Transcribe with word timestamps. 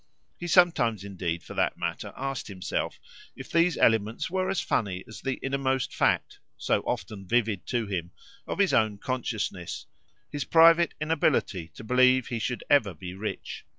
He 0.39 0.47
sometimes 0.47 1.03
indeed, 1.03 1.43
for 1.43 1.53
that 1.53 1.77
matter, 1.77 2.11
asked 2.17 2.47
himself 2.47 2.99
if 3.35 3.51
these 3.51 3.77
elements 3.77 4.31
were 4.31 4.49
as 4.49 4.59
funny 4.59 5.03
as 5.07 5.21
the 5.21 5.35
innermost 5.43 5.93
fact, 5.95 6.39
so 6.57 6.79
often 6.87 7.27
vivid 7.27 7.67
to 7.67 7.85
him, 7.85 8.09
of 8.47 8.57
his 8.57 8.73
own 8.73 8.97
consciousness 8.97 9.85
his 10.31 10.43
private 10.43 10.95
inability 10.99 11.67
to 11.75 11.83
believe 11.83 12.29
he 12.29 12.39
should 12.39 12.63
ever 12.67 12.95
be 12.95 13.13
rich. 13.13 13.63